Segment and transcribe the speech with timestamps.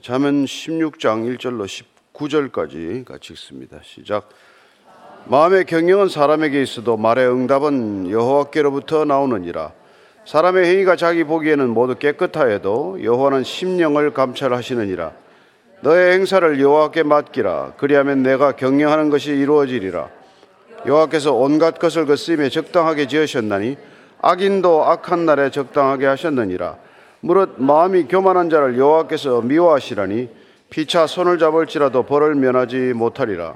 [0.00, 1.66] 자면 16장 1절로
[2.14, 3.78] 19절까지 같이 읽습니다.
[3.82, 4.30] 시작.
[5.26, 9.72] 마음의 경영은 사람에게 있어도 말의 응답은 여호와께로부터 나오느니라.
[10.24, 15.12] 사람의 행위가 자기 보기에는 모두 깨끗하여도 여호와는 심령을 감찰하시느니라.
[15.82, 17.74] 너의 행사를 여호와께 맡기라.
[17.76, 20.08] 그리하면 내가 경영하는 것이 이루어지리라.
[20.86, 23.76] 여호와께서 온갖 것을 그 쓰임에 적당하게 지으셨나니
[24.22, 26.78] 악인도 악한 날에 적당하게 하셨느니라.
[27.24, 30.28] 무릇 마음이 교만한 자를 여호와께서 미워하시라니
[30.70, 33.54] 피차 손을 잡을지라도 벌을 면하지 못하리라.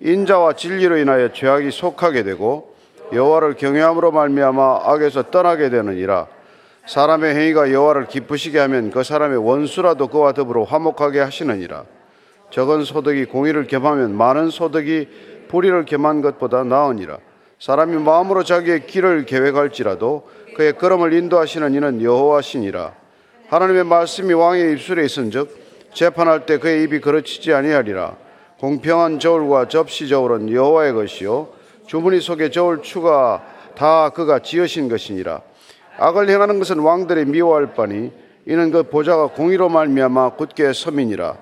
[0.00, 2.74] 인자와 진리로 인하여 죄악이 속하게 되고
[3.12, 6.26] 여호와를 경외함으로 말미암아 악에서 떠나게 되느니라.
[6.86, 11.84] 사람의 행위가 여호와를 기쁘시게 하면 그 사람의 원수라도 그와 더불어 화목하게 하시느니라.
[12.50, 15.08] 적은 소득이 공의를 겸하면 많은 소득이
[15.46, 17.18] 불의를 겸한 것보다 나으니라.
[17.60, 23.03] 사람이 마음으로 자기의 길을 계획할지라도 그의 걸음을 인도하시는 이는 여호와시니라.
[23.48, 28.16] 하나님의 말씀이 왕의 입술에 있은즉 재판할 때 그의 입이 그르치지 아니하리라.
[28.58, 31.48] 공평한 저울과 접시 저울은 여호와의 것이요
[31.86, 33.44] 주머니 속의 저울 추가
[33.76, 35.42] 다 그가 지으신 것이니라.
[35.98, 38.10] 악을 행하는 것은 왕들이 미워할 바니
[38.46, 41.36] 이는 그 보좌가 공의로 말미암아 굳게 서민이라.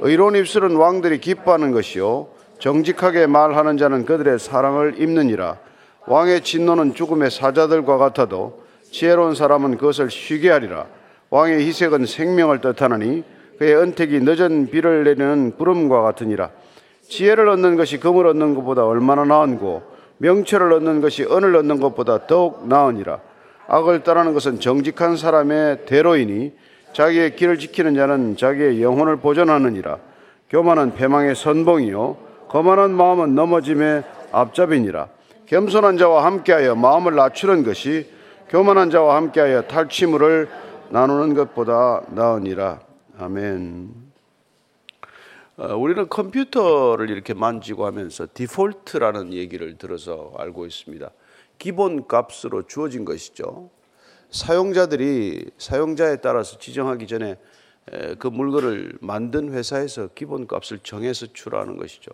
[0.00, 5.58] 의로운 입술은 왕들이 기뻐하는 것이요 정직하게 말하는 자는 그들의 사랑을 입느니라.
[6.06, 10.86] 왕의 진노는 죽음의 사자들과 같아도 지혜로운 사람은 그것을 쉬게 하리라.
[11.32, 13.24] 왕의 희색은 생명을 뜻하느니
[13.58, 16.50] 그의 은택이 늦은 비를 내리는 구름과 같으니라.
[17.08, 19.82] 지혜를 얻는 것이 금을 얻는 것보다 얼마나 나은고
[20.18, 23.20] 명철을 얻는 것이 은을 얻는 것보다 더욱 나으니라.
[23.66, 26.52] 악을 따르는 것은 정직한 사람의 대로이니
[26.92, 29.96] 자기의 길을 지키는 자는 자기의 영혼을 보존하느니라.
[30.50, 32.16] 교만은 패망의 선봉이요
[32.48, 34.02] 거만한 마음은 넘어짐의
[34.32, 35.08] 앞잡이니라.
[35.46, 38.06] 겸손한 자와 함께하여 마음을 낮추는 것이
[38.50, 40.48] 교만한 자와 함께하여 탈취물을
[40.92, 42.80] 나누는 것보다 나으니라.
[43.16, 43.94] 아멘.
[45.56, 51.10] 어, 우리는 컴퓨터를 이렇게 만지고 하면서 디폴트라는 얘기를 들어서 알고 있습니다.
[51.56, 53.70] 기본 값으로 주어진 것이죠.
[54.32, 57.38] 사용자들이 사용자에 따라서 지정하기 전에
[58.18, 62.10] 그 물건을 만든 회사에서 기본 값을 정해서 출하는 것이죠.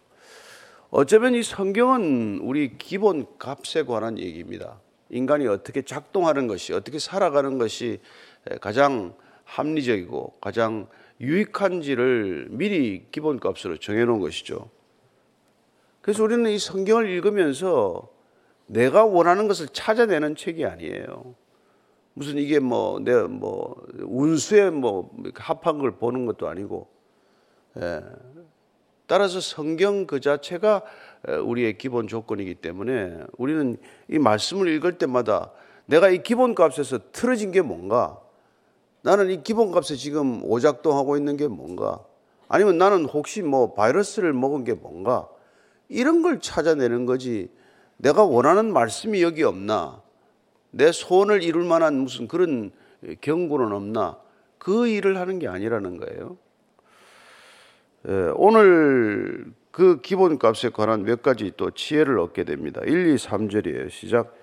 [0.90, 4.78] 어쩌면 이 성경은 우리 기본 값에 관한 얘기입니다.
[5.10, 8.00] 인간이 어떻게 작동하는 것이, 어떻게 살아가는 것이
[8.60, 9.14] 가장
[9.44, 10.88] 합리적이고 가장
[11.20, 14.70] 유익한지를 미리 기본값으로 정해놓은 것이죠.
[16.00, 18.08] 그래서 우리는 이 성경을 읽으면서
[18.66, 21.34] 내가 원하는 것을 찾아내는 책이 아니에요.
[22.14, 26.88] 무슨 이게 뭐, 내 뭐, 운수에 뭐, 합한 걸 보는 것도 아니고,
[27.78, 28.02] 예.
[29.06, 30.82] 따라서 성경 그 자체가
[31.44, 33.76] 우리의 기본 조건이기 때문에 우리는
[34.08, 35.52] 이 말씀을 읽을 때마다
[35.86, 38.20] 내가 이 기본 값에서 틀어진 게 뭔가,
[39.02, 42.00] 나는 이 기본값에 지금 오작동하고 있는 게 뭔가?
[42.48, 45.28] 아니면 나는 혹시 뭐 바이러스를 먹은 게 뭔가?
[45.88, 47.50] 이런 걸 찾아내는 거지.
[47.96, 50.02] 내가 원하는 말씀이 여기 없나?
[50.70, 52.70] 내 소원을 이룰 만한 무슨 그런
[53.20, 54.18] 경고는 없나?
[54.58, 56.36] 그 일을 하는 게 아니라는 거예요.
[58.08, 62.80] 예, 오늘 그 기본값에 관한 몇 가지 또 지혜를 얻게 됩니다.
[62.84, 63.90] 1, 2, 3절이에요.
[63.90, 64.34] 시작.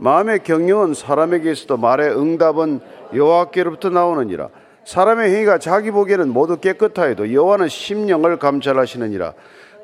[0.00, 2.80] 마음의 경영은 사람에게 있어도 말의 응답은
[3.14, 4.48] 여호와께로부터 나오느니라.
[4.86, 9.34] 사람의 행위가 자기 보기에는 모두 깨끗하여도 여호와는 심령을 감찰하시느니라.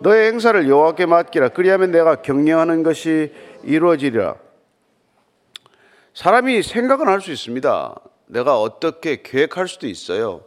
[0.00, 1.50] 너의 행사를 여호와께 맡기라.
[1.50, 3.30] 그리하면 내가 경영하는 것이
[3.62, 4.36] 이루어지리라.
[6.14, 7.94] 사람이 생각은 할 수 있습니다.
[8.28, 10.44] 내가 어떻게 계획할 수도 있어요.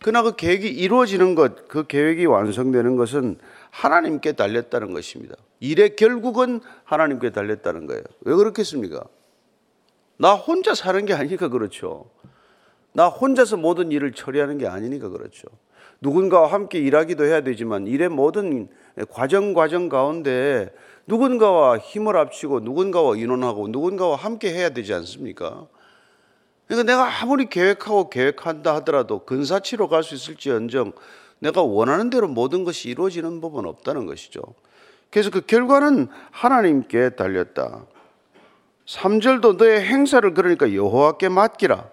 [0.00, 3.38] 그러나 그 계획이 이루어지는 것, 그 계획이 완성되는 것은
[3.70, 5.34] 하나님께 달렸다는 것입니다.
[5.60, 8.02] 일의 결국은 하나님께 달렸다는 거예요.
[8.20, 9.04] 왜 그렇겠습니까?
[10.16, 12.10] 나 혼자 사는 게 아니니까 그렇죠.
[12.92, 15.48] 나 혼자서 모든 일을 처리하는 게 아니니까 그렇죠.
[16.00, 18.68] 누군가와 함께 일하기도 해야 되지만 일의 모든
[19.10, 20.72] 과정 과정 가운데
[21.06, 25.66] 누군가와 힘을 합치고 누군가와 의논하고 누군가와 함께 해야 되지 않습니까?
[26.66, 30.92] 그러니까 내가 아무리 계획하고 계획한다 하더라도 근사치로 갈 수 있을지언정
[31.40, 34.40] 내가 원하는 대로 모든 것이 이루어지는 법은 없다는 것이죠.
[35.10, 37.86] 그래서 그 결과는 하나님께 달렸다.
[38.86, 41.90] 3절도 너의 행사를 그러니까 여호와께 맡기라.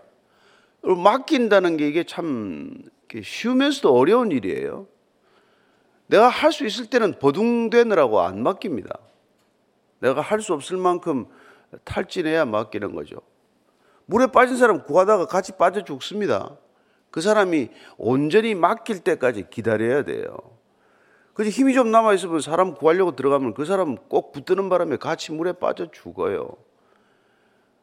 [0.81, 2.71] 맡긴다는 게 이게 참
[3.21, 4.87] 쉬우면서도 어려운 일이에요.
[6.07, 8.99] 내가 할 수 있을 때는 버둥대느라고 안 맡깁니다.
[9.99, 11.25] 내가 할 수 없을 만큼
[11.83, 13.17] 탈진해야 맡기는 거죠.
[14.05, 16.55] 물에 빠진 사람 구하다가 같이 빠져 죽습니다.
[17.15, 20.35] 그 사람이 온전히 맡길 때까지 기다려야 돼요.
[21.33, 25.89] 그래서 힘이 좀 남아있으면 사람 구하려고 들어가면 그 사람 꼭 붙드는 바람에 같이 물에 빠져
[25.89, 26.57] 죽어요.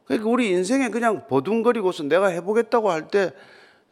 [0.05, 3.33] 그러니까 우리 인생에 그냥 버둥거리고서 내가 해보겠다고 할때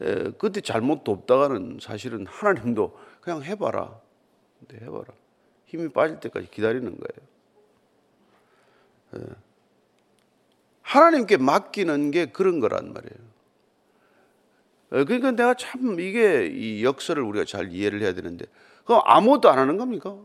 [0.03, 3.99] 에, 그때 잘못도 없다가는 사실은 하나님도 그냥 해봐라.
[4.69, 5.07] 네, 해봐라.
[5.65, 6.99] 힘이 빠질 때까지 기다리는
[9.15, 9.25] 거예요.
[9.25, 9.35] 에.
[10.83, 13.30] 하나님께 맡기는 게 그런 거란 말이에요.
[14.91, 18.47] 그러니까 내가 참 이게 이 역설을 우리가 잘 이해를 해야 되는데
[18.85, 20.17] 그럼 아무것도 안 하는 겁니까?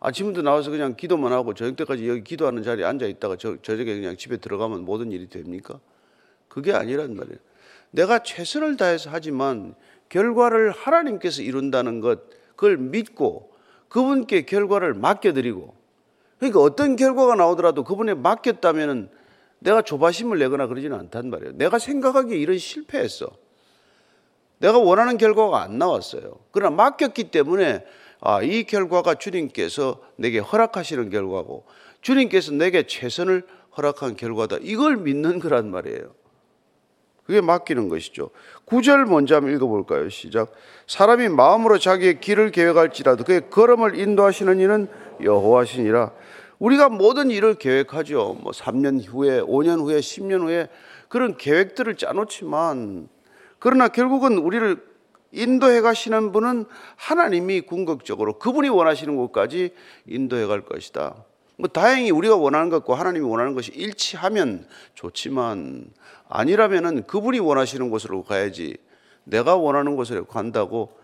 [0.00, 4.18] 아침부터 나와서 그냥 기도만 하고 저녁 때까지 여기 기도하는 자리에 앉아 있다가 저, 저녁에 그냥
[4.18, 5.80] 집에 들어가면 모든 일이 됩니까?
[6.48, 7.38] 그게 아니란 말이에요.
[7.90, 9.74] 내가 최선을 다해서 하지만
[10.10, 12.20] 결과를 하나님께서 이룬다는 것,
[12.50, 13.50] 그걸 믿고
[13.88, 15.74] 그분께 결과를 맡겨드리고
[16.38, 19.08] 그러니까 어떤 결과가 나오더라도 그분에 맡겼다면은
[19.60, 21.52] 내가 조바심을 내거나 그러지는 않단 말이에요.
[21.56, 23.30] 내가 생각하기에 이런 실패했어.
[24.64, 26.38] 내가 원하는 결과가 안 나왔어요.
[26.50, 27.84] 그러나 맡겼기 때문에
[28.20, 31.66] 아, 이 결과가 주님께서 내게 허락하시는 결과고
[32.00, 33.42] 주님께서 내게 최선을
[33.76, 34.56] 허락한 결과다.
[34.62, 36.14] 이걸 믿는 거란 말이에요.
[37.26, 38.30] 그게 맡기는 것이죠.
[38.64, 40.08] 구절 먼저 한번 읽어볼까요?
[40.08, 40.52] 시작.
[40.86, 44.88] 사람이 마음으로 자기의 길을 계획할지라도 그의 걸음을 인도하시는 이는
[45.22, 46.10] 여호와시니라.
[46.58, 48.38] 우리가 모든 일을 계획하죠.
[48.40, 50.68] 뭐 3년 후에, 5년 후에, 10년 후에
[51.08, 53.08] 그런 계획들을 짜놓지만
[53.64, 54.76] 그러나 결국은 우리를
[55.32, 56.66] 인도해 가시는 분은
[56.96, 59.72] 하나님이 궁극적으로 그분이 원하시는 곳까지
[60.04, 61.24] 인도해 갈 것이다.
[61.56, 65.86] 뭐 다행히 우리가 원하는 것과 하나님이 원하는 것이 일치하면 좋지만
[66.28, 68.76] 아니라면은 그분이 원하시는 곳으로 가야지
[69.24, 70.98] 내가 원하는 곳으로 간다고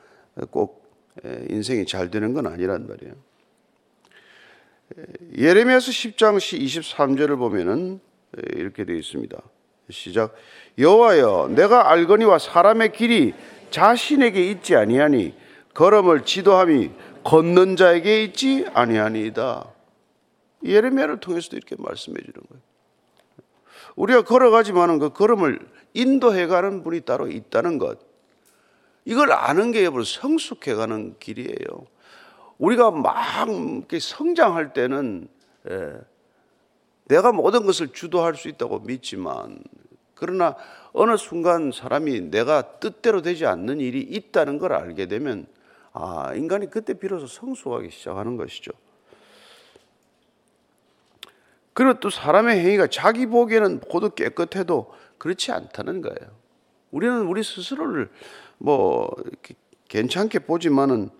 [0.50, 0.84] 꼭
[1.48, 3.14] 인생이 잘 되는 건 아니란 말이에요.
[5.38, 8.00] 예레미야서 10장 23절을 보면은
[8.52, 9.40] 이렇게 되어 있습니다.
[9.90, 10.34] 시작.
[10.78, 13.34] 여호와여 내가 알거니와 사람의 길이
[13.70, 15.34] 자신에게 있지 아니하니
[15.74, 16.90] 걸음을 지도함이
[17.24, 19.66] 걷는 자에게 있지 아니하니이다.
[20.64, 22.62] 예레미야를 통해서도 이렇게 말씀해 주는 거예요.
[23.96, 25.58] 우리가 걸어가지만은 그 걸음을
[25.94, 27.98] 인도해 가는 분이 따로 있다는 것.
[29.04, 31.86] 이걸 아는 게 여러분 성숙해 가는 길이에요.
[32.58, 33.48] 우리가 막
[33.98, 35.28] 성장할 때는
[35.68, 35.92] 예,
[37.10, 39.58] 내가 모든 것을 주도할 수 있다고 믿지만
[40.14, 40.54] 그러나
[40.92, 45.46] 어느 순간 사람이 내가 뜻대로 되지 않는 일이 있다는 걸 알게 되면
[45.92, 48.70] 아, 인간이 그때 비로소 성숙하기 시작하는 것이죠.
[51.72, 56.30] 그리고 또 사람의 행위가 자기 보기에는 모두 깨끗해도 그렇지 않다는 거예요.
[56.92, 58.08] 우리는 우리 스스로를
[58.58, 59.10] 뭐
[59.88, 61.10] 괜찮게 보지만은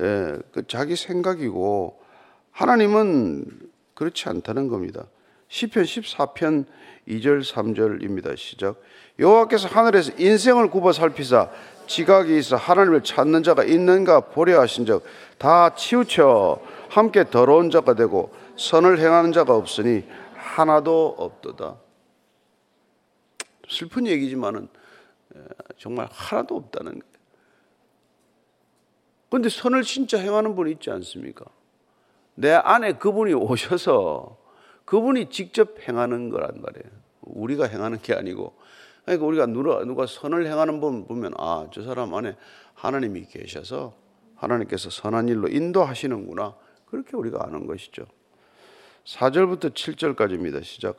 [0.00, 2.02] 예, 그 자기 생각이고
[2.50, 5.06] 하나님은 그렇지 않다는 겁니다.
[5.48, 6.66] 시편 14편
[7.08, 8.36] 2절 3절입니다.
[8.36, 8.80] 시작.
[9.18, 11.50] 여호와께서 하늘에서 인생을 굽어 살피사
[11.86, 16.60] 지각이 있어 하나님을 찾는 자가 있는가 보려 하신 적다 치우쳐
[16.90, 20.04] 함께 더러운 자가 되고 선을 행하는 자가 없으니
[20.34, 21.76] 하나도 없도다.
[23.70, 24.68] 슬픈 얘기지만은
[25.78, 27.18] 정말 하나도 없다는 거예요.
[29.30, 31.44] 그런데 선을 진짜 행하는 분이 있지 않습니까?
[32.34, 34.37] 내 안에 그분이 오셔서
[34.88, 36.90] 그분이 직접 행하는 거란 말이에요.
[37.20, 38.54] 우리가 행하는 게 아니고.
[39.04, 42.36] 그러니까 우리가 누가, 누가 선을 행하는 분 보면 아, 저 사람 안에
[42.72, 43.92] 하나님이 계셔서
[44.36, 46.54] 하나님께서 선한 일로 인도하시는구나.
[46.86, 48.06] 그렇게 우리가 아는 것이죠.
[49.04, 50.64] 4절부터 7절까지입니다.
[50.64, 50.98] 시작.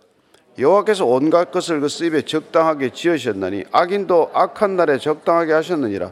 [0.59, 6.11] 여호와께서 온갖 것을 그 입에 적당하게 지으셨나니 악인도 악한 날에 적당하게 하셨느니라.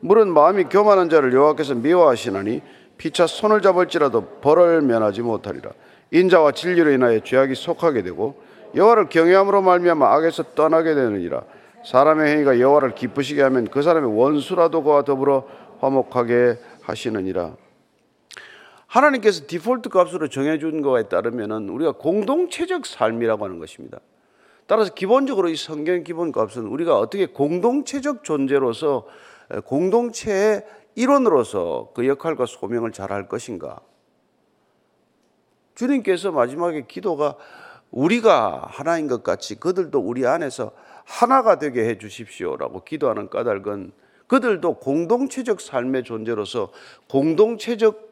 [0.00, 2.62] 물은 마음이 교만한 자를 여호와께서 미워하시나니
[2.96, 5.72] 피차 손을 잡을지라도 벌을 면하지 못하리라.
[6.10, 8.40] 인자와 진리로 인하여 죄악이 속하게 되고
[8.74, 11.42] 여호와를 경외함으로 말미암아 악에서 떠나게 되느니라.
[11.84, 15.46] 사람의 행위가 여호와를 기쁘시게 하면 그 사람의 원수라도 그와 더불어
[15.80, 17.56] 화목하게 하시느니라.
[18.86, 24.00] 하나님께서 디폴트 값으로 정해준 거에 따르면 우리가 공동체적 삶이라고 하는 것입니다.
[24.66, 29.06] 따라서 기본적으로 이 성경 기본 값은 우리가 어떻게 공동체적 존재로서
[29.64, 33.80] 공동체의 일원으로서 그 역할과 소명을 잘 할 것인가.
[35.78, 37.36] 주님께서 마지막에 기도가
[37.92, 40.72] 우리가 하나인 것 같이 그들도 우리 안에서
[41.04, 43.92] 하나가 되게 해 주십시오라고 기도하는 까닭은
[44.26, 46.72] 그들도 공동체적 삶의 존재로서
[47.08, 48.08] 공동체적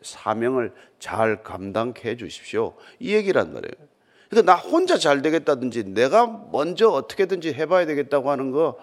[0.00, 2.74] 사명을 잘 감당해 주십시오.
[2.98, 3.88] 이 얘기란 말이에요.
[4.30, 8.78] 그러니까 나 혼자 잘 되겠다든지 내가 먼저 어떻게든지 해봐야 되겠다고 하는 거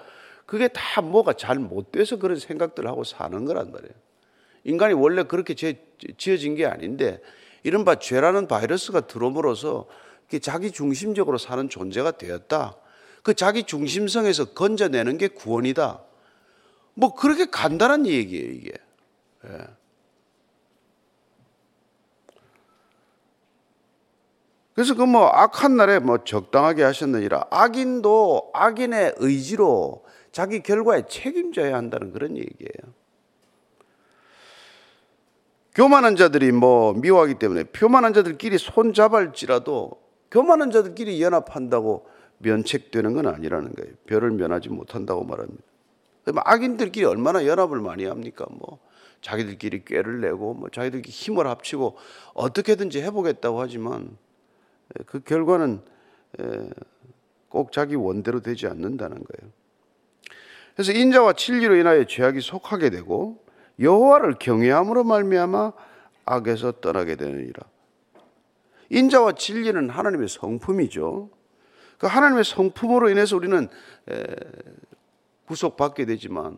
[0.46, 3.94] 그게 다 뭐가 잘 못 돼서 그런 생각들을 하고 사는 거란 말이에요.
[4.64, 5.56] 인간이 원래 그렇게
[6.18, 7.20] 지어진 게 아닌데
[7.66, 9.88] 이른바 죄라는 바이러스가 들어옴으로써
[10.40, 12.76] 자기 중심적으로 사는 존재가 되었다.
[13.24, 16.04] 그 자기 중심성에서 건져내는 게 구원이다.
[16.94, 18.72] 뭐 그렇게 간단한 얘기예요, 이게.
[19.46, 19.68] 예.
[24.76, 32.12] 그래서 그 뭐 악한 날에 뭐 적당하게 하셨느니라 악인도 악인의 의지로 자기 결과에 책임져야 한다는
[32.12, 32.94] 그런 얘기예요.
[35.76, 39.92] 교만한 자들이 뭐 미워하기 때문에 교만한 자들끼리 손 잡을지라도
[40.32, 43.94] 교만한 자들끼리 연합한다고 면책되는 건 아니라는 거예요.
[44.08, 45.64] 별을 면하지 못한다고 말합니다.
[46.34, 48.46] 악인들끼리 얼마나 연합을 많이 합니까?
[48.50, 48.80] 뭐
[49.22, 51.98] 자기들끼리 꾀를 내고 뭐 자기들끼리 힘을 합치고
[52.34, 54.18] 어떻게든지 해보겠다고 하지만
[55.06, 55.82] 그 결과는
[57.50, 59.52] 꼭 자기 원대로 되지 않는다는 거예요.
[60.74, 63.45] 그래서 인자와 진리로 인하여 죄악이 속하게 되고
[63.80, 65.74] 여호와를 경외함으로 말미암아
[66.26, 67.64] 악에서 떠나게 되느니라.
[68.90, 71.30] 인자와 진리는 하나님의 성품이죠.
[71.98, 73.68] 그 하나님의 성품으로 인해서 우리는
[75.48, 76.58] 구속받게 되지만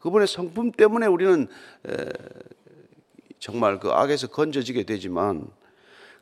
[0.00, 1.48] 그분의 성품 때문에 우리는
[3.38, 5.48] 정말 그 악에서 건져지게 되지만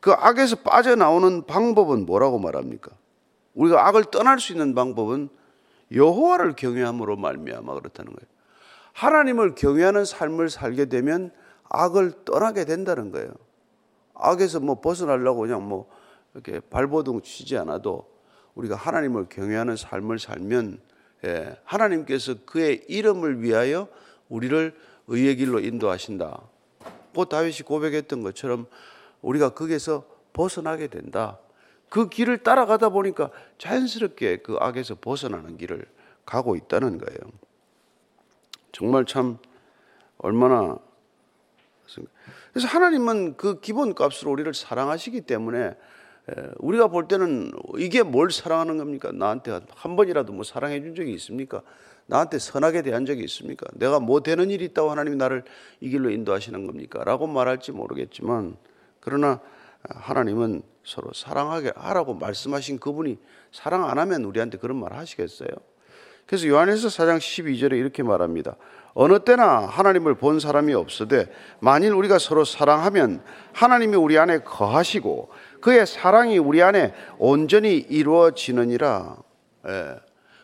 [0.00, 2.92] 그 악에서 빠져나오는 방법은 뭐라고 말합니까?
[3.54, 5.28] 우리가 악을 떠날 수 있는 방법은
[5.92, 8.35] 여호와를 경외함으로 말미암아 그렇다는 거예요.
[8.96, 11.30] 하나님을 경외하는 삶을 살게 되면
[11.64, 13.28] 악을 떠나게 된다는 거예요.
[14.14, 15.86] 악에서 뭐 벗어나려고 그냥 뭐
[16.32, 18.08] 이렇게 발버둥 치지 않아도
[18.54, 20.80] 우리가 하나님을 경외하는 삶을 살면
[21.26, 23.86] 예, 하나님께서 그의 이름을 위하여
[24.30, 24.74] 우리를
[25.08, 26.40] 의의 길로 인도하신다.
[27.12, 28.66] 뭐 다윗이 고백했던 것처럼
[29.20, 31.38] 우리가 거기에서 벗어나게 된다.
[31.90, 35.84] 그 길을 따라가다 보니까 자연스럽게 그 악에서 벗어나는 길을
[36.24, 37.45] 가고 있다는 거예요.
[38.76, 39.38] 정말 참
[40.18, 40.76] 얼마나
[42.52, 45.74] 그래서 하나님은 그 기본 값으로 우리를 사랑하시기 때문에
[46.58, 49.12] 우리가 볼 때는 이게 뭘 사랑하는 겁니까?
[49.12, 51.62] 나한테 한 번이라도 뭐 사랑해 준 적이 있습니까?
[52.04, 53.66] 나한테 선하게 대한 적이 있습니까?
[53.72, 55.44] 내가 뭐 되는 일이 있다고 하나님이 나를
[55.80, 57.02] 이 길로 인도하시는 겁니까?
[57.02, 58.58] 라고 말할지 모르겠지만
[59.00, 59.40] 그러나
[59.88, 63.16] 하나님은 서로 사랑하게 하라고 말씀하신 그분이
[63.52, 65.48] 사랑 안 하면 우리한테 그런 말 하시겠어요?
[66.26, 68.56] 그래서 요한에서 4장 12절에 이렇게 말합니다.
[68.94, 71.30] 어느 때나 하나님을 본 사람이 없으되
[71.60, 75.30] 만일 우리가 서로 사랑하면 하나님이 우리 안에 거하시고
[75.60, 79.16] 그의 사랑이 우리 안에 온전히 이루어지느니라.
[79.68, 79.96] 예.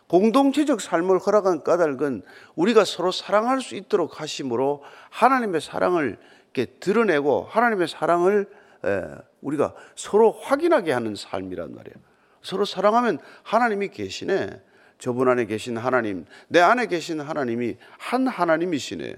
[0.08, 2.22] 공동체적 삶을 허락한 까닭은
[2.54, 6.18] 우리가 서로 사랑할 수 있도록 하심으로 하나님의 사랑을
[6.52, 8.46] 이렇게 드러내고 하나님의 사랑을
[8.84, 9.04] 예,
[9.40, 11.96] 우리가 서로 확인하게 하는 삶이란 말이에요.
[12.42, 14.60] 서로 사랑하면 하나님이 계시네.
[15.02, 19.14] 저분 안에 계신 하나님, 내 안에 계신 하나님이 한 하나님이시네.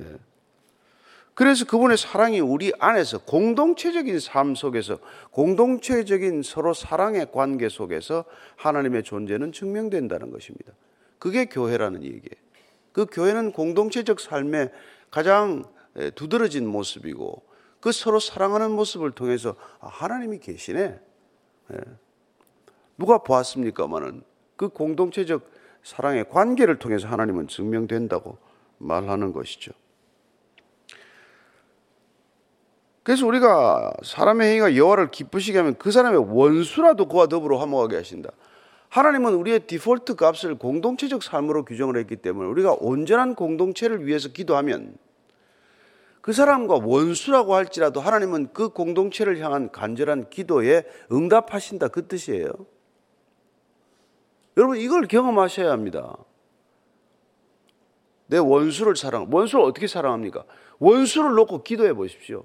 [0.00, 0.16] 예.
[1.34, 4.98] 그래서 그분의 사랑이 우리 안에서 공동체적인 삶 속에서
[5.30, 8.24] 공동체적인 서로 사랑의 관계 속에서
[8.56, 10.72] 하나님의 존재는 증명된다는 것입니다.
[11.20, 12.42] 그게 교회라는 얘기예요.
[12.90, 14.72] 그 교회는 공동체적 삶의
[15.12, 15.62] 가장
[16.00, 17.44] 예, 두드러진 모습이고
[17.78, 20.98] 그 서로 사랑하는 모습을 통해서 아, 하나님이 계시네.
[21.74, 21.76] 예.
[22.98, 25.50] 누가 보았습니까마는 그 공동체적
[25.82, 28.38] 사랑의 관계를 통해서 하나님은 증명된다고
[28.78, 29.72] 말하는 것이죠.
[33.02, 38.30] 그래서 우리가 사람의 행위가 여호와를 기쁘시게 하면 그 사람의 원수라도 그와 더불어 화목하게 하신다.
[38.88, 44.96] 하나님은 우리의 디폴트 값을 공동체적 삶으로 규정을 했기 때문에 우리가 온전한 공동체를 위해서 기도하면
[46.22, 52.48] 그 사람과 원수라고 할지라도 하나님은 그 공동체를 향한 간절한 기도에 응답하신다 그 뜻이에요.
[54.56, 56.16] 여러분 이걸 경험하셔야 합니다.
[58.26, 60.44] 내 원수를 사랑, 원수를 어떻게 사랑합니까?
[60.78, 62.44] 원수를 놓고 기도해 보십시오.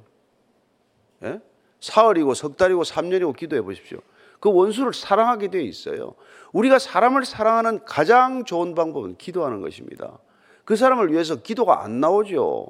[1.23, 1.39] 예?
[1.79, 3.99] 사흘이고 석 달이고 3년이고 기도해 보십시오.
[4.39, 6.15] 그 원수를 사랑하게 되어 있어요.
[6.51, 10.17] 우리가 사람을 사랑하는 가장 좋은 방법은 기도하는 것입니다.
[10.65, 12.67] 그 사람을 위해서 기도가 안 나오죠.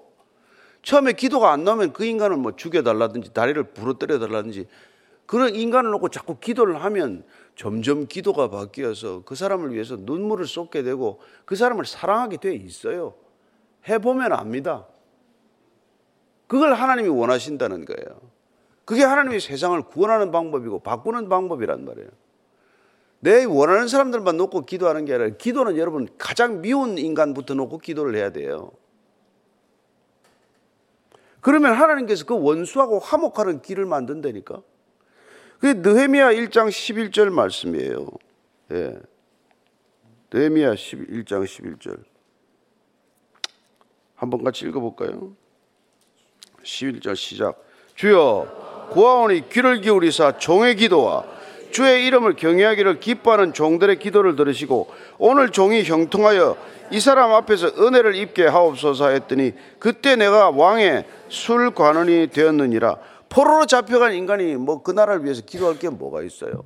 [0.81, 4.67] 처음에 기도가 안 나오면 그 인간을 뭐 죽여달라든지 다리를 부러뜨려 달라든지
[5.25, 7.23] 그런 인간을 놓고 자꾸 기도를 하면
[7.59, 13.15] 점점 기도가 바뀌어서 그 사람을 위해서 눈물을 쏟게 되고 그 사람을 사랑하게 돼 있어요.
[13.85, 14.87] 해보면 압니다.
[16.47, 18.21] 그걸 하나님이 원하신다는 거예요.
[18.85, 22.07] 그게 하나님이 세상을 구원하는 방법이고 바꾸는 방법이란 말이에요.
[23.19, 28.31] 내 원하는 사람들만 놓고 기도하는 게 아니라 기도는 여러분 가장 미운 인간부터 놓고 기도를 해야
[28.31, 28.71] 돼요.
[31.41, 34.61] 그러면 하나님께서 그 원수하고 화목하는 길을 만든다니까.
[35.59, 38.07] 그게 느헤미야 1장 11절 말씀이에요.
[38.71, 38.97] 예.
[40.31, 42.03] 느헤미야 1장 11절.
[44.15, 45.33] 한번 같이 읽어 볼까요?
[46.63, 47.61] 11절 시작.
[47.95, 51.25] 주여 구하오니 귀를 기울이사 종의 기도와
[51.71, 56.57] 주의 이름을 경외하기를 기뻐하는 종들의 기도를 들으시고 오늘 종이 형통하여
[56.91, 62.97] 이 사람 앞에서 은혜를 입게 하옵소서 했더니 그때 내가 왕의 술관원이 되었느니라
[63.29, 66.65] 포로로 잡혀간 인간이 뭐 그 나라를 위해서 기도할 게 뭐가 있어요?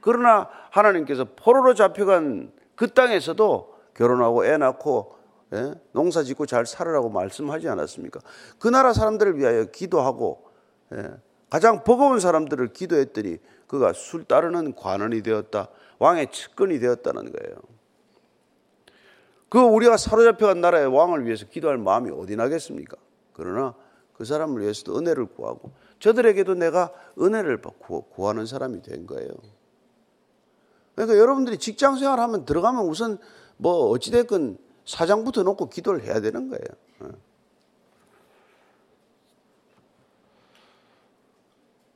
[0.00, 5.14] 그러나 하나님께서 포로로 잡혀간 그 땅에서도 결혼하고 애 낳고
[5.52, 5.74] 예?
[5.92, 8.20] 농사 짓고 잘 살으라고 말씀하지 않았습니까?
[8.58, 10.44] 그 나라 사람들을 위하여 기도하고
[10.92, 11.10] 예?
[11.48, 15.68] 가장 버거운 사람들을 기도했더니 그가 술 따르는 관원이 되었다.
[15.98, 17.56] 왕의 측근이 되었다는 거예요.
[19.48, 22.96] 그 우리가 사로잡혀간 나라의 왕을 위해서 기도할 마음이 어디 나겠습니까?
[23.32, 23.74] 그러나
[24.16, 27.60] 그 사람을 위해서도 은혜를 구하고 저들에게도 내가 은혜를
[28.10, 29.30] 구하는 사람이 된 거예요.
[30.94, 33.18] 그러니까 여러분들이 직장 생활하면 들어가면 우선
[33.56, 36.64] 뭐 어찌됐건 사장부터 놓고 기도를 해야 되는 거예요.
[37.00, 37.08] 어.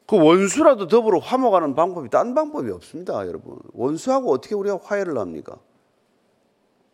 [0.07, 3.59] 그 원수라도 더불어 화목하는 방법이 딴 방법이 없습니다, 여러분.
[3.75, 5.59] 원수하고 어떻게 우리가 화해를 합니까?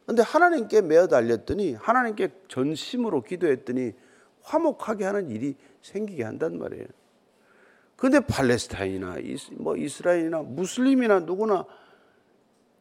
[0.04, 3.92] 근데 하나님께 매어 달렸더니 하나님께 전심으로 기도했더니
[4.44, 6.86] 화목하게 하는 일이 생기게 한단 말이에요.
[7.96, 9.16] 근데 팔레스타인이나
[9.52, 11.64] 뭐 이스라엘이나 무슬림이나 누구나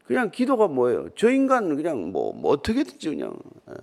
[0.06, 1.10] 그냥 기도가 뭐예요?
[1.16, 3.38] 저 인간 그냥 뭐, 뭐 어떻게든지 그냥
[3.70, 3.74] 예.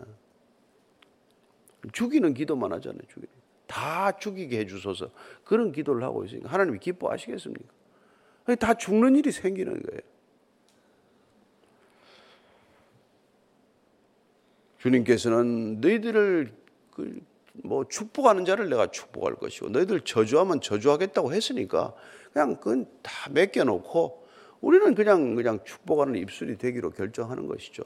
[1.92, 3.00] 죽이는 기도만 하잖아요.
[3.08, 3.28] 죽이는.
[3.66, 5.10] 다 죽이게 해주소서
[5.44, 7.64] 그런 기도를 하고 있으니까 하나님이 기뻐하시겠습니까?
[8.58, 10.00] 다 죽는 일이 생기는 거예요.
[14.78, 16.52] 주님께서는 너희들을
[16.90, 17.20] 그
[17.64, 21.95] 뭐 축복하는 자를 내가 축복할 것이고 너희들 저주하면 저주하겠다고 했으니까
[22.33, 24.26] 그냥 그건 다 맡겨놓고
[24.61, 27.83] 우리는 그냥 그냥 축복하는 입술이 되기로 결정하는 것이죠.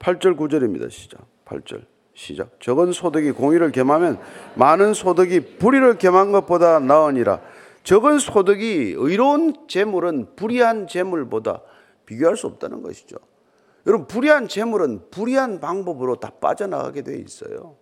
[0.00, 0.90] 8절 9절입니다.
[0.90, 1.26] 시작.
[1.44, 1.84] 8절.
[2.14, 2.60] 시작.
[2.60, 4.18] 적은 소득이 공의를 겸하면
[4.54, 7.40] 많은 소득이 불의를 겸한 것보다 나으니라.
[7.84, 11.62] 적은 소득이 의로운 재물은 불의한 재물보다
[12.06, 13.16] 비교할 수 없다는 것이죠.
[13.86, 17.76] 여러분 불의한 재물은 불의한 방법으로 다 빠져나가게 돼 있어요.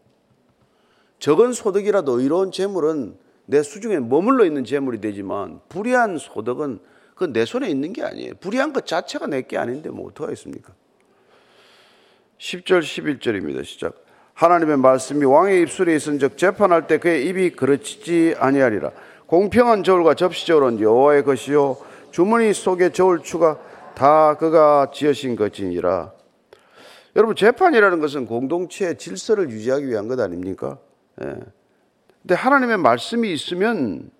[1.18, 6.78] 적은 소득이라도 의로운 재물은 내 수중에 머물러 있는 재물이 되지만 불의한 소득은
[7.14, 8.34] 그 내 손에 있는 게 아니에요.
[8.38, 10.72] 불의한 것 자체가 내 게 아닌데 뭐 어떡하겠습니까?
[12.38, 13.64] 10절 11절입니다.
[13.64, 14.04] 시작.
[14.34, 18.92] 하나님의 말씀이 왕의 입술에 있은 즉 재판할 때 그의 입이 그르치지 아니하리라.
[19.26, 21.76] 공평한 저울과 접시 저울은 여호와의 것이요
[22.12, 23.58] 주머니 속의 저울추가
[23.98, 26.12] 다 그가 지으신 것이니라.
[27.16, 30.78] 여러분 재판이라는 것은 공동체의 질서를 유지하기 위한 것 아닙니까?
[31.20, 31.34] 예.
[32.22, 34.12] 근데 하나님의 말씀이 있으면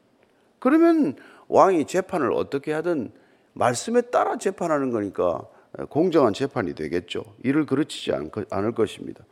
[0.59, 1.15] 그러면
[1.47, 3.13] 왕이 재판을 어떻게 하든
[3.53, 5.47] 말씀에 따라 재판하는 거니까
[5.91, 7.23] 공정한 재판이 되겠죠.
[7.45, 8.11] 이를 그르치지
[8.51, 9.25] 않을 것입니다.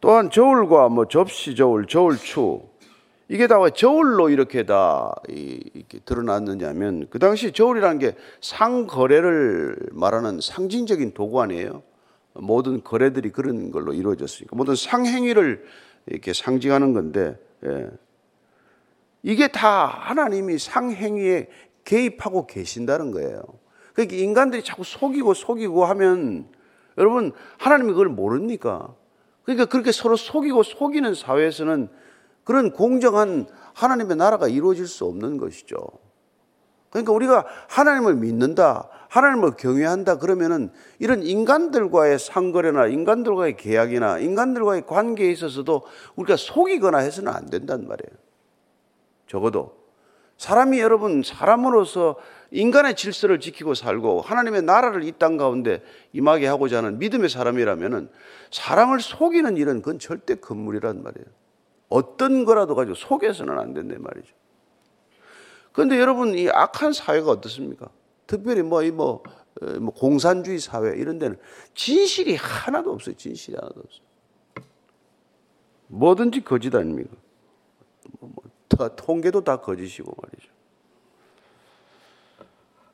[0.00, 2.62] 또한 저울과 뭐 접시 저울, 저울추
[3.28, 11.14] 이게 다 왜 저울로 이렇게 다 이렇게 드러났느냐면 그 당시 저울이라는 게 상거래를 말하는 상징적인
[11.14, 11.82] 도구 아니에요.
[12.34, 15.64] 모든 거래들이 그런 걸로 이루어졌으니까 모든 상행위를
[16.06, 17.88] 이렇게 상징하는 건데 예.
[19.22, 21.48] 이게 다 하나님이 상행위에
[21.84, 23.42] 개입하고 계신다는 거예요.
[23.94, 26.48] 그러니까 인간들이 자꾸 속이고 속이고 하면
[26.98, 28.94] 여러분 하나님이 그걸 모릅니까?
[29.44, 31.88] 그러니까 그렇게 서로 속이고 속이는 사회에서는
[32.44, 35.76] 그런 공정한 하나님의 나라가 이루어질 수 없는 것이죠.
[36.90, 45.82] 그러니까 우리가 하나님을 믿는다, 하나님을 경외한다 그러면은 이런 인간들과의 상거래나 인간들과의 계약이나 인간들과의 관계에 있어서도
[46.16, 48.10] 우리가 속이거나 해서는 안 된단 말이에요.
[49.26, 49.84] 적어도
[50.36, 52.16] 사람이 여러분 사람으로서
[52.50, 58.08] 인간의 질서를 지키고 살고 하나님의 나라를 이 땅 가운데 임하게 하고자 하는 믿음의 사람이라면은
[58.50, 61.26] 사람을 속이는 일은 그건 절대 금물이란 말이에요.
[61.94, 64.34] 어떤 거라도 가지고 속여서는 안 된단 말이죠.
[65.70, 67.88] 그런데 여러분 이 악한 사회가 어떻습니까?
[68.26, 69.22] 특별히 뭐이뭐뭐
[69.94, 71.38] 공산주의 사회 이런 데는
[71.74, 73.14] 진실이 하나도 없어요.
[73.14, 74.04] 진실이 하나도 없어요.
[75.86, 77.14] 뭐든지 거짓 아닙니까?
[78.18, 80.52] 뭐, 뭐, 다, 통계도 다 거짓이고 말이죠.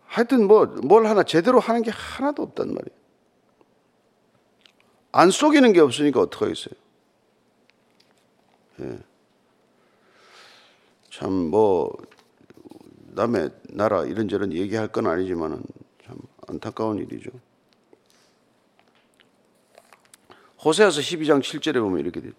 [0.05, 3.01] 하여튼 뭐, 뭘 하나 제대로 하는 게 하나도 없단 말이에요.
[5.13, 6.75] 안 속이는 게 없으니까 어떡하겠어요.
[8.81, 8.99] 예.
[11.11, 11.93] 참뭐
[13.13, 15.63] 남의 나라 이런저런 얘기할 건 아니지만은
[16.07, 16.17] 참
[16.49, 17.31] 안타까운 일이죠.
[20.65, 22.31] 호세아서 12장 7절에 보면 이렇게 돼.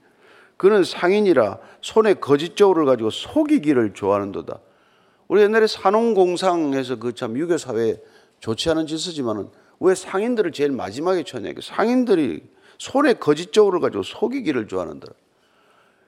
[0.57, 4.59] 그는 상인이라 손에 거짓 저울을 가지고 속이기를 좋아하는도다.
[5.27, 8.01] 우리 옛날에 산업공상에서 그 참 유교 사회
[8.39, 9.49] 좋지 않은 짓이지만은
[9.79, 11.51] 왜 상인들을 제일 마지막에 쳐냐?
[11.61, 12.43] 상인들이
[12.77, 15.07] 손에 거짓 저울을 가지고 속이기를 좋아하는다.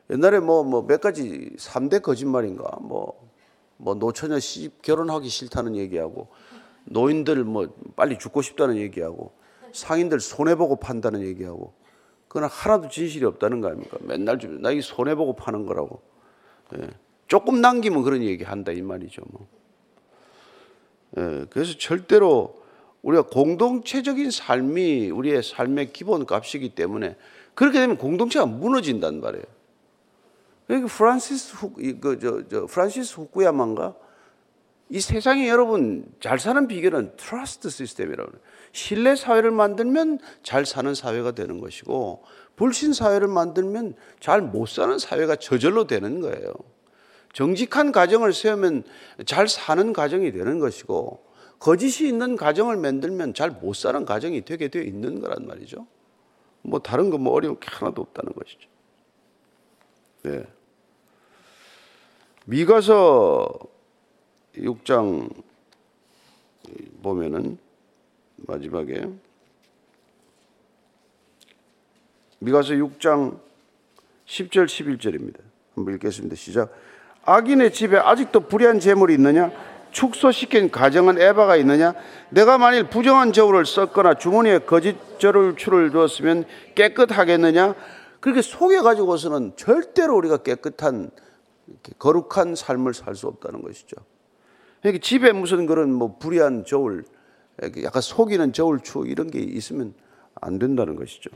[0.09, 3.29] 옛날에 뭐 뭐 몇 가지 3대 거짓말인가 뭐,
[3.77, 6.27] 뭐 노처녀 시집 결혼하기 싫다는 얘기하고
[6.85, 9.31] 노인들 뭐 빨리 죽고 싶다는 얘기하고
[9.71, 11.73] 상인들 손해보고 판다는 얘기하고
[12.33, 13.97] 그건 하나도 진실이 없다는 거 아닙니까?
[14.01, 16.01] 맨날 나이 손해보고 파는 거라고.
[16.75, 16.89] 예.
[17.27, 19.21] 조금 남기면 그런 얘기 한다 이 말이죠.
[19.29, 19.47] 뭐.
[21.17, 22.55] 예, 그래서 절대로
[23.03, 27.17] 우리가 공동체적인 삶이 우리의 삶의 기본 값이기 때문에
[27.53, 29.45] 그렇게 되면 공동체가 무너진단 말이에요.
[30.67, 33.95] 그러니까 프란시스 후, 그저 저 프란시스 후쿠야마가
[34.89, 38.39] 이 세상에 여러분 잘 사는 비결은 trust 시스템이라고 해요.
[38.73, 42.23] 신뢰 사회를 만들면 잘 사는 사회가 되는 것이고
[42.55, 46.53] 불신 사회를 만들면 잘 못 사는 사회가 저절로 되는 거예요.
[47.33, 48.83] 정직한 가정을 세우면
[49.25, 51.25] 잘 사는 가정이 되는 것이고
[51.59, 55.87] 거짓이 있는 가정을 만들면 잘 못 사는 가정이 되게 되어 있는 거란 말이죠.
[56.61, 58.69] 뭐 다른 거 뭐 어려운 게 하나도 없다는 것이죠.
[60.23, 60.45] 네.
[62.45, 63.59] 미가서
[64.55, 65.29] 6장
[67.01, 67.57] 보면은
[68.37, 69.05] 마지막에
[72.39, 73.37] 미가서 6장
[74.25, 75.39] 10절 11절입니다.
[75.75, 76.35] 한번 읽겠습니다.
[76.35, 76.73] 시작.
[77.25, 79.51] 악인의 집에 아직도 불의한 재물이 있느냐?
[79.91, 81.93] 축소시킨 가정은 에바가 있느냐?
[82.29, 87.75] 내가 만일 부정한 저울을 썼거나 주머니에 거짓 저울 추를 두었으면 깨끗하겠느냐?
[88.23, 91.11] 그렇게 속여가지고서는 절대로 우리가 깨끗한
[91.99, 93.97] 거룩한 삶을 살 수 없다는 것이죠.
[94.79, 97.03] 그러니까 집에 무슨 그런 뭐 불의한 저울,
[97.83, 99.93] 약간 속이는 저울 추 이런 게 있으면
[100.39, 101.31] 안 된다는 것이죠.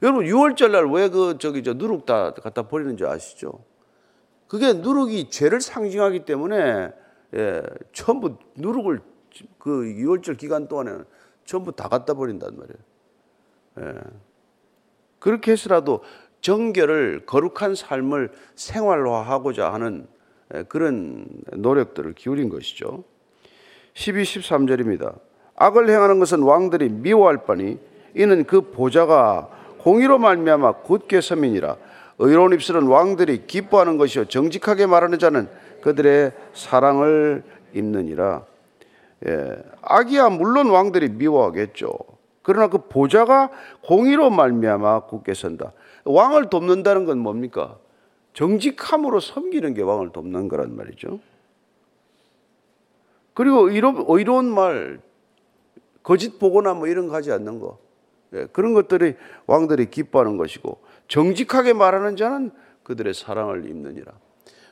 [0.00, 3.62] 여러분 6월절 날 왜 그 저기 저 누룩 다 갖다 버리는지 아시죠?
[4.48, 6.92] 그게 누룩이 죄를 상징하기 때문에
[7.34, 9.02] 예, 전부 누룩을
[9.58, 11.04] 그 6월절 기간 동안에는
[11.44, 12.78] 전부 다 갖다 버린단 말이에요.
[13.80, 14.22] 예.
[15.22, 16.02] 그렇게 해서라도
[16.42, 20.06] 정결을 거룩한 삶을 생활화하고자 하는
[20.54, 23.04] 예, 그런 노력들을 기울인 것이죠.
[23.94, 25.18] 12, 13절입니다.
[25.56, 27.78] 악을 행하는 것은 왕들이 미워할 바니
[28.14, 31.76] 이는 그 보좌가 공의로 말미암아 굳게 서민이라
[32.18, 35.48] 의로운 입술은 왕들이 기뻐하는 것이요 정직하게 말하는 자는
[35.80, 38.44] 그들의 사랑을 입느니라.
[39.26, 41.92] 예, 악이야 물론 왕들이 미워하겠죠.
[42.42, 43.50] 그러나 그 보좌가
[43.82, 45.72] 공의로 말미암아 굳게 선다.
[46.04, 47.78] 왕을 돕는다는 건 뭡니까?
[48.34, 51.20] 정직함으로 섬기는 게 왕을 돕는 거란 말이죠.
[53.34, 55.00] 그리고 의로, 의로운 말,
[56.02, 57.78] 거짓 보거나 뭐 이런 거 하지 않는 거.
[58.34, 59.14] 예, 그런 것들이
[59.46, 62.50] 왕들이 기뻐하는 것이고 정직하게 말하는 자는
[62.82, 64.12] 그들의 사랑을 입느니라.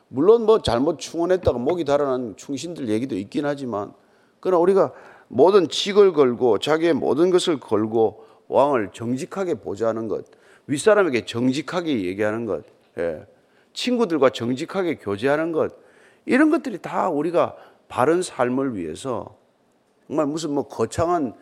[0.09, 3.93] 물론 뭐 잘못 충원했다가 목이 달아난 충신들 얘기도 있긴 하지만
[4.41, 4.93] 그러나 우리가
[5.29, 10.27] 모든 직을 걸고 자기의 모든 것을 걸고 왕을 정직하게 보좌하는 것,
[10.67, 12.65] 윗사람에게 정직하게 얘기하는 것,
[12.99, 13.25] 예.
[13.73, 15.73] 친구들과 정직하게 교제하는 것,
[16.27, 17.57] 이런 것들이 다 우리가
[17.89, 19.39] 바른 삶을 위해서
[20.07, 21.35] 정말 무슨 뭐 거창한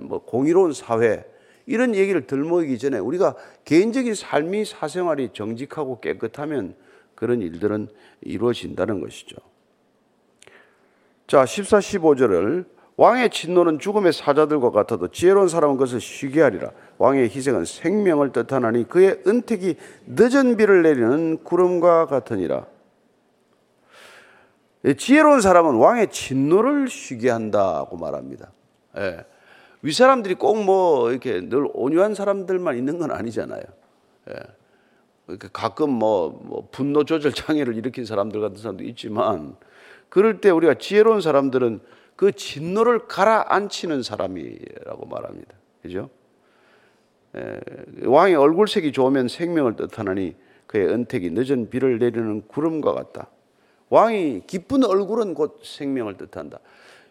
[0.00, 1.24] 뭐 공의로운 사회
[1.66, 3.34] 이런 얘기를 들먹이기 전에 우리가
[3.66, 6.74] 개인적인 삶이 사생활이 정직하고 깨끗하면
[7.14, 7.88] 그런 일들은
[8.22, 9.36] 이루어진다는 것이죠.
[11.26, 12.64] 자, 14, 15절을
[12.98, 16.72] 왕의 진노는 죽음의 사자들과 같아도 지혜로운 사람은 그것을 쉬게 하리라.
[16.98, 22.66] 왕의 희생은 생명을 뜻하나니 그의 은택이 늦은 비를 내리는 구름과 같으니라.
[24.96, 28.50] 지혜로운 사람은 왕의 진노를 쉬게 한다고 말합니다.
[28.96, 29.24] 예.
[29.82, 33.62] 윗사람들이 꼭 뭐 이렇게 늘 온유한 사람들만 있는 건 아니잖아요.
[34.30, 35.36] 예.
[35.52, 39.54] 가끔 뭐, 뭐 분노 조절 장애를 일으킨 사람들 같은 사람도 있지만
[40.08, 41.80] 그럴 때 우리가 지혜로운 사람들은
[42.18, 45.54] 그 진노를 가라앉히는 사람이라고 말합니다.
[45.80, 46.10] 그죠?
[47.36, 47.60] 에,
[48.04, 50.34] 왕의 얼굴색이 좋으면 생명을 뜻하나니
[50.66, 53.30] 그의 은택이 늦은 비를 내리는 구름과 같다.
[53.90, 56.58] 왕이 기쁜 얼굴은 곧 생명을 뜻한다.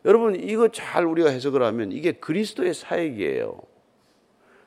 [0.03, 3.61] 여러분 이거 잘 우리가 해석을 하면 이게 그리스도의 사역이에요.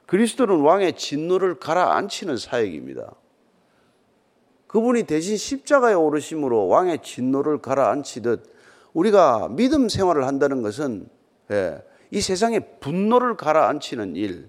[0.07, 3.15] 그리스도는 왕의 진노를 가라앉히는 사역입니다.
[4.69, 8.60] 그분이 대신 십자가에 오르심으로 왕의 진노를 가라앉히듯
[8.93, 11.09] 우리가 믿음 생활을 한다는 것은
[11.51, 14.49] 예, 이 세상의 분노를 가라앉히는 일,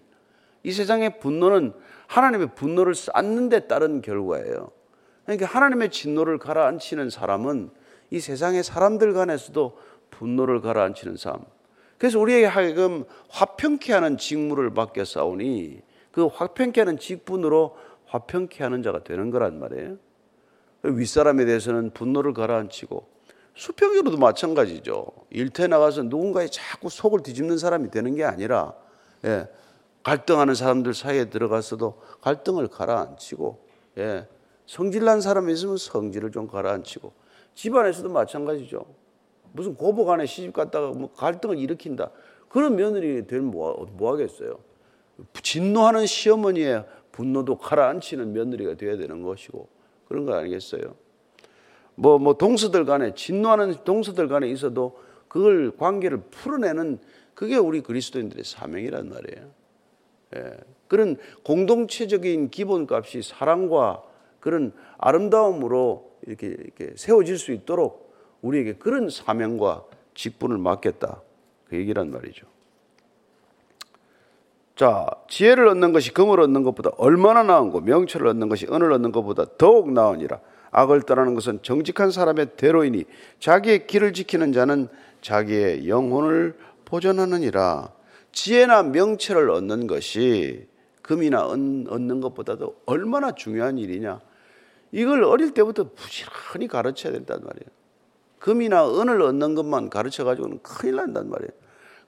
[0.63, 1.73] 이 세상의 분노는
[2.07, 4.71] 하나님의 분노를 쌓는 데 따른 결과예요.
[5.25, 7.69] 그러니까 하나님의 진노를 가라앉히는 사람은
[8.09, 9.77] 이 세상의 사람들 간에서도
[10.09, 11.39] 분노를 가라앉히는 삶.
[11.97, 17.77] 그래서 우리에게 하여금 화평케 하는 직무를 맡겨 싸우니 그 화평케 하는 직분으로
[18.07, 19.97] 화평케 하는 자가 되는 거란 말이에요.
[20.83, 23.07] 윗사람에 대해서는 분노를 가라앉히고
[23.61, 25.05] 수평으로도 마찬가지죠.
[25.29, 28.73] 일터에 나가서 누군가에 자꾸 속을 뒤집는 사람이 되는 게 아니라
[29.23, 29.47] 예,
[30.01, 33.63] 갈등하는 사람들 사이에 들어가서도 갈등을 가라앉히고
[33.99, 34.27] 예,
[34.65, 37.13] 성질난 사람이 있으면 성질을 좀 가라앉히고
[37.53, 38.83] 집안에서도 마찬가지죠.
[39.51, 42.09] 무슨 고부 간에 시집 갔다가 뭐 갈등을 일으킨다.
[42.49, 44.57] 그런 며느리 되면 뭐, 뭐 하겠어요.
[45.43, 49.67] 진노하는 시어머니의 분노도 가라앉히는 며느리가 되어야 되는 것이고
[50.07, 50.95] 그런 거 아니겠어요?
[51.95, 56.99] 뭐, 뭐, 동서들 간에, 진노하는 동서들 간에 있어도 그걸 관계를 풀어내는
[57.33, 59.49] 그게 우리 그리스도인들의 사명이란 말이에요.
[60.35, 60.57] 예.
[60.87, 64.03] 그런 공동체적인 기본값이 사랑과
[64.39, 71.21] 그런 아름다움으로 이렇게, 이렇게 세워질 수 있도록 우리에게 그런 사명과 직분을 맡겼다.
[71.69, 72.45] 그 얘기란 말이죠.
[74.75, 79.45] 자, 지혜를 얻는 것이 금을 얻는 것보다 얼마나 나은고 명철을 얻는 것이 은을 얻는 것보다
[79.57, 80.39] 더욱 나으니라.
[80.71, 83.05] 악을 떠나는 것은 정직한 사람의 대로이니
[83.39, 84.87] 자기의 길을 지키는 자는
[85.21, 87.93] 자기의 영혼을 보존하느니라.
[88.31, 90.67] 지혜나 명철을 얻는 것이
[91.01, 94.21] 금이나 은 얻는 것보다도 얼마나 중요한 일이냐.
[94.91, 97.69] 이걸 어릴 때부터 부지런히 가르쳐야 된단 말이에요.
[98.39, 101.51] 금이나 은을 얻는 것만 가르쳐 가지고는 큰일 난단 말이에요.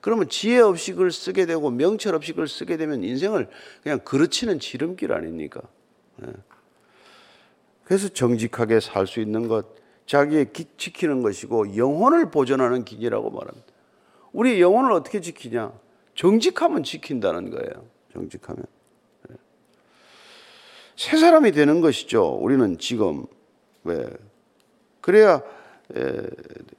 [0.02, 3.48] 그러면 지혜 없이 그걸 쓰게 되고 명철 없이 그걸 쓰게 되면 인생을
[3.84, 5.62] 그냥 그르치는 지름길 아닙니까?
[7.84, 7.86] 예.
[7.86, 9.66] 그래서 정직하게 살 수 있는 것,
[10.06, 13.68] 자기의 기 지키는 것이고 영혼을 보존하는 길이라고 말합니다.
[14.32, 15.72] 우리 영혼을 어떻게 지키냐?
[16.16, 17.86] 정직하면 지킨다는 거예요.
[18.14, 18.66] 정직하면.
[19.32, 19.36] 예.
[20.96, 22.38] 새 사람이 되는 것이죠.
[22.42, 23.26] 우리는 지금
[23.84, 24.10] 왜
[25.02, 25.42] 그래야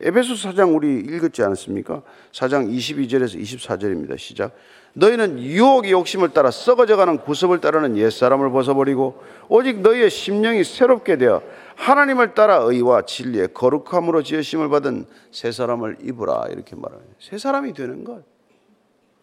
[0.01, 2.03] 에베소 사장 우리 읽었지 않습니까?
[2.33, 4.19] 사장 22절에서 24절입니다.
[4.19, 4.55] 시작.
[4.95, 11.43] 너희는 유혹의 욕심을 따라 썩어져가는 구습을 따르는 옛사람을 벗어버리고 오직 너희의 심령이 새롭게 되어
[11.77, 17.01] 하나님을 따라 의와 진리의 거룩함으로 지으심을 받은 새 사람을 입으라 이렇게 말해요.
[17.19, 18.23] 새 사람이 되는 것.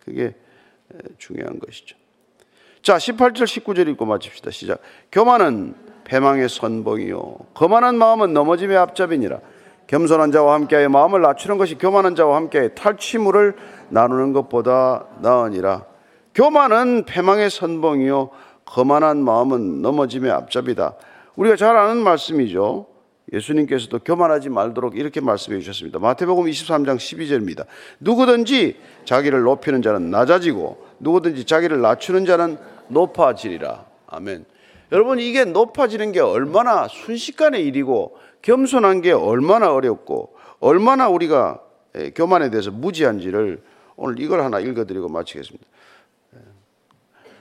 [0.04, 0.36] 그게
[1.18, 1.96] 중요한 것이죠.
[2.82, 4.52] 자, 18절 19절 읽고 마칩시다.
[4.52, 4.82] 시작.
[5.12, 9.40] 교만은 패망의 선봉이요 거만한 마음은 넘어짐의 앞잡이니라.
[9.92, 13.56] 겸손한 자와 함께하여 마음을 낮추는 것이 교만한 자와 함께하여 탈취물을
[13.90, 15.86] 나누는 것보다 나으니라.
[16.34, 18.30] 교만은 패망의 선봉이요
[18.64, 20.96] 거만한 마음은 넘어짐의 앞잡이다.
[21.36, 22.88] 우리가 잘 아는 말씀이죠.
[23.34, 26.00] 예수님께서도 교만하지 말도록 이렇게 말씀해 주셨습니다.
[26.00, 27.66] 마태복음 23장 12절입니다.
[28.00, 33.84] 누구든지 자기를 높이는 자는 낮아지고 누구든지 자기를 낮추는 자는 높아지리라.
[34.08, 34.46] 아멘.
[34.94, 41.62] 여러분 이게 높아지는 게 얼마나 순식간의 일이고 겸손한 게 얼마나 어렵고 얼마나 우리가
[42.16, 43.62] 교만에 대해서 무지한지를
[43.96, 45.66] 오늘 이걸 하나 읽어드리고 마치겠습니다.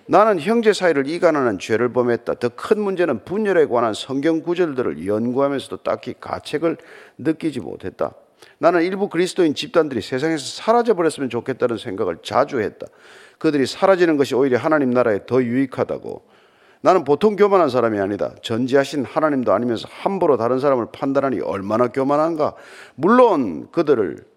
[0.06, 2.34] 나는 형제 사이를 이간하는 죄를 범했다.
[2.34, 6.78] 더 큰 문제는 분열에 관한 성경 구절들을 연구하면서도 딱히 가책을
[7.18, 8.12] 느끼지 못했다.
[8.58, 12.86] 나는 일부 그리스도인 집단들이 세상에서 사라져 버렸으면 좋겠다는 생각을 자주 했다.
[13.38, 16.22] 그들이 사라지는 것이 오히려 하나님 나라에 더 유익하다고
[16.82, 18.32] 나는 보통 교만한 사람이 아니다.
[18.42, 22.54] 전지하신 하나님도 아니면서 함부로 다른 사람을 판단하니 얼마나 교만한가.
[22.94, 24.29] 물론 그들을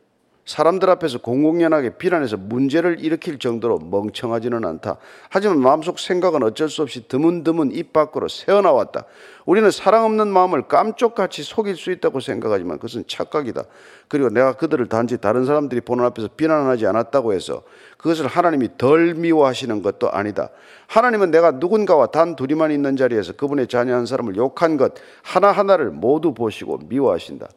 [0.46, 4.98] 사람들 앞에서 공공연하게 비난해서 문제를 일으킬 정도로 멍청하지는 않다.
[5.30, 9.06] 하지만 마음속 생각은 어쩔 수 없이 드문드문 입 밖으로 새어나왔다.
[9.46, 13.64] 우리는 사랑 없는 마음을 깜쪽같이 속일 수 있다고 생각하지만 그것은 착각이다.
[14.10, 17.64] 그리고 내가 그들을 단지 다른 사람들이 보는 앞에서 비난하지 않았다고 해서
[17.98, 20.50] 그것을 하나님이 덜 미워하시는 것도 아니다.
[20.88, 26.34] 하나님은 내가 누군가와 단 둘이만 있는 자리에서 그분의 자녀 한 사람을 욕한 것 하나하나를 모두
[26.34, 27.48] 보시고 미워하신다.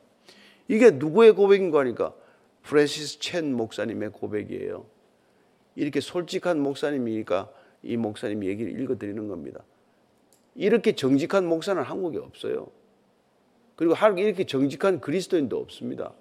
[0.68, 2.12] 이게 누구의 고백인가 하니까
[2.66, 4.84] 프랜시스 첸 목사님의 고백이에요.
[5.76, 7.48] 이렇게 솔직한 목사님이니까
[7.82, 9.62] 이 목사님 얘기를 읽어드리는 겁니다.
[10.54, 12.68] 이렇게 정직한 목사는 한국에 없어요.
[13.76, 16.12] 그리고 이렇게 정직한 그리스도인도 없습니다.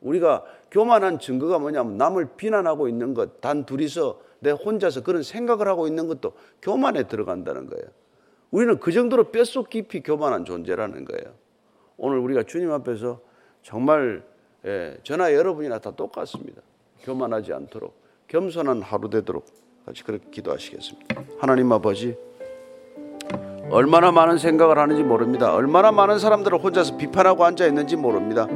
[0.00, 5.86] 우리가 교만한 증거가 뭐냐면 남을 비난하고 있는 것, 단 둘이서 내 혼자서 그런 생각을 하고
[5.86, 7.84] 있는 것도 교만에 들어간다는 거예요.
[8.50, 11.34] 우리는 그 정도로 뼛속 깊이 교만한 존재라는 거예요.
[11.96, 13.20] 오늘 우리가 주님 앞에서
[13.62, 14.24] 정말
[14.66, 16.60] 예, 저나 여러분이나 다 똑같습니다.
[17.04, 17.94] 교만하지 않도록
[18.26, 19.46] 겸손한 하루 되도록
[19.84, 21.22] 같이 그렇게 기도하시겠습니다.
[21.38, 22.16] 하나님 아버지
[23.70, 25.54] 얼마나 많은 생각을 하는지 모릅니다.
[25.54, 28.48] 얼마나 많은 사람들을 혼자서 비판하고 앉아 있는지 모릅니다.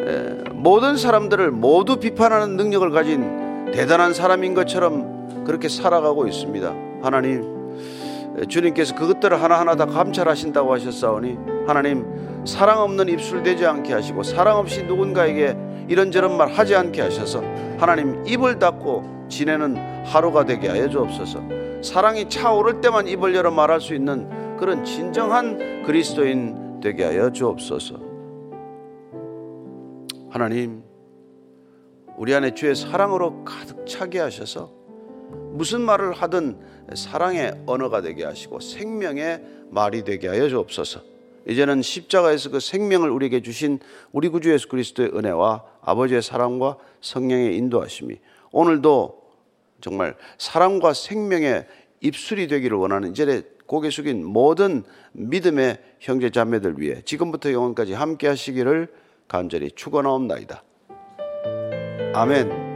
[0.00, 6.74] 예, 모든 사람들을 모두 비판하는 능력을 가진 대단한 사람인 것처럼 그렇게 살아가고 있습니다.
[7.02, 7.61] 하나님
[8.48, 14.82] 주님께서 그것들을 하나하나 다 감찰하신다고 하셨사오니 하나님 사랑 없는 입술 되지 않게 하시고 사랑 없이
[14.84, 15.56] 누군가에게
[15.88, 17.42] 이런저런 말 하지 않게 하셔서
[17.78, 21.40] 하나님 입을 닫고 지내는 하루가 되게 하여 주옵소서.
[21.82, 27.96] 사랑이 차오를 때만 입을 열어 말할 수 있는 그런 진정한 그리스도인 되게 하여 주옵소서.
[30.30, 30.82] 하나님
[32.16, 34.72] 우리 안에 주의 사랑으로 가득 차게 하셔서
[35.52, 36.58] 무슨 말을 하든
[36.94, 41.00] 사랑의 언어가 되게 하시고 생명의 말이 되게 하여 주옵소서.
[41.48, 43.80] 이제는 십자가에서 그 생명을 우리에게 주신
[44.12, 48.18] 우리 구주 예수 그리스도의 은혜와 아버지의 사랑과 성령의 인도하심이
[48.52, 49.22] 오늘도
[49.80, 51.66] 정말 사랑과 생명의
[52.00, 58.88] 입술이 되기를 원하는 이제 고개 숙인 모든 믿음의 형제 자매들 위해 지금부터 영원까지 함께 하시기를
[59.28, 60.62] 간절히 축원하옵나이다.
[62.14, 62.71] 아멘.